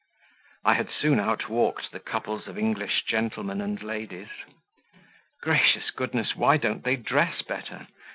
[0.65, 4.29] I had soon outwalked the couples of English gentlemen and ladies.
[5.43, 6.35] (Gracious goodness!
[6.35, 7.85] why don't they dress better?